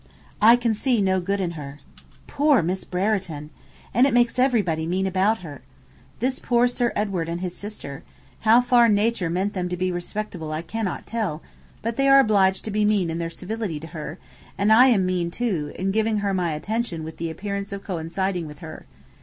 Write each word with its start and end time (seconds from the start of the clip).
I 0.41 0.55
can 0.55 0.73
see 0.73 0.99
no 0.99 1.19
good 1.19 1.39
in 1.39 1.51
her. 1.51 1.79
Poor 2.25 2.63
Miss 2.63 2.83
Brereton! 2.83 3.51
And 3.93 4.07
it 4.07 4.15
makes 4.15 4.39
everybody 4.39 4.87
mean 4.87 5.05
about 5.05 5.41
her. 5.41 5.61
This 6.19 6.39
poor 6.39 6.67
Sir 6.67 6.91
Edward 6.95 7.29
and 7.29 7.39
his 7.39 7.55
sister! 7.55 8.01
how 8.39 8.61
far 8.61 8.89
nature 8.89 9.29
meant 9.29 9.53
them 9.53 9.69
to 9.69 9.77
be 9.77 9.91
respectable 9.91 10.51
I 10.51 10.63
cannot 10.63 11.05
tell; 11.05 11.43
but 11.83 11.97
they 11.97 12.07
are 12.07 12.19
obliged 12.19 12.65
to 12.65 12.71
be 12.71 12.83
mean 12.83 13.11
in 13.11 13.19
their 13.19 13.29
servility 13.29 13.79
to 13.79 13.87
her; 13.93 14.17
and 14.57 14.73
I 14.73 14.87
am 14.87 15.05
mean, 15.05 15.29
too, 15.29 15.71
in 15.77 15.91
giving 15.91 16.17
her 16.25 16.33
my 16.33 16.53
attention 16.53 17.03
with 17.03 17.17
the 17.17 17.29
appearance 17.29 17.71
of 17.71 17.83
coinciding 17.83 18.47
with 18.47 18.57
her. 18.57 18.87